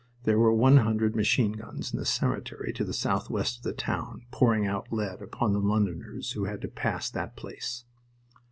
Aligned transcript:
There 0.23 0.39
were 0.39 0.51
one 0.51 0.77
hundred 0.77 1.15
machine 1.15 1.51
guns 1.51 1.93
in 1.93 1.99
the 1.99 2.05
cemetery 2.07 2.73
to 2.73 2.83
the 2.83 2.91
southwest 2.91 3.57
of 3.57 3.63
the 3.63 3.71
town, 3.73 4.25
pouring 4.31 4.65
out 4.65 4.91
lead 4.91 5.21
upon 5.21 5.53
the 5.53 5.59
Londoners 5.59 6.31
who 6.31 6.45
had 6.45 6.59
to 6.61 6.67
pass 6.67 7.07
that 7.11 7.35
place. 7.35 7.85